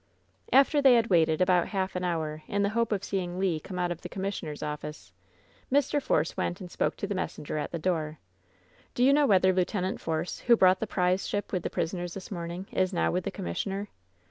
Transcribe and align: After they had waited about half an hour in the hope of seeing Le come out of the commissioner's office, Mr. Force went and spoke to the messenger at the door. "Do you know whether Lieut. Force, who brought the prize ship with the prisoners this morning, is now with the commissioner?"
After 0.51 0.81
they 0.81 0.95
had 0.95 1.11
waited 1.11 1.41
about 1.41 1.67
half 1.67 1.95
an 1.95 2.03
hour 2.03 2.41
in 2.47 2.63
the 2.63 2.69
hope 2.73 2.91
of 2.91 3.03
seeing 3.03 3.37
Le 3.39 3.59
come 3.59 3.77
out 3.77 3.91
of 3.91 4.01
the 4.01 4.09
commissioner's 4.09 4.63
office, 4.63 5.13
Mr. 5.71 6.01
Force 6.01 6.35
went 6.35 6.59
and 6.59 6.71
spoke 6.71 6.95
to 6.95 7.05
the 7.05 7.13
messenger 7.13 7.59
at 7.59 7.71
the 7.71 7.77
door. 7.77 8.17
"Do 8.95 9.03
you 9.03 9.13
know 9.13 9.27
whether 9.27 9.53
Lieut. 9.53 9.99
Force, 10.01 10.39
who 10.39 10.57
brought 10.57 10.79
the 10.79 10.87
prize 10.87 11.27
ship 11.27 11.51
with 11.53 11.61
the 11.61 11.69
prisoners 11.69 12.15
this 12.15 12.31
morning, 12.31 12.65
is 12.71 12.91
now 12.91 13.11
with 13.11 13.25
the 13.25 13.29
commissioner?" 13.29 13.89